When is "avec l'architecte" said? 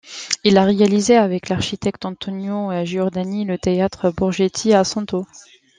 1.15-2.05